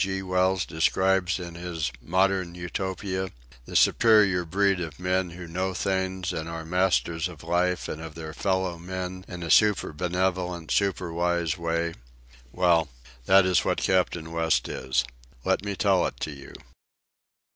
G. 0.03 0.23
Wells 0.23 0.65
describes 0.65 1.37
in 1.39 1.53
his 1.53 1.91
Modern 2.01 2.55
Utopia—the 2.55 3.75
superior 3.75 4.45
breed 4.45 4.79
of 4.79 4.99
men 4.99 5.29
who 5.29 5.45
know 5.47 5.75
things 5.75 6.33
and 6.33 6.49
are 6.49 6.65
masters 6.65 7.27
of 7.27 7.43
life 7.43 7.87
and 7.87 8.01
of 8.01 8.15
their 8.15 8.33
fellow 8.33 8.79
men 8.79 9.23
in 9.27 9.43
a 9.43 9.51
super 9.51 9.93
benevolent, 9.93 10.71
super 10.71 11.13
wise 11.13 11.55
way? 11.55 11.93
Well, 12.51 12.89
that 13.27 13.45
is 13.45 13.63
what 13.63 13.77
Captain 13.77 14.31
West 14.31 14.67
is. 14.67 15.03
Let 15.45 15.63
me 15.63 15.75
tell 15.75 16.07
it 16.07 16.19
to 16.21 16.31
you. 16.31 16.53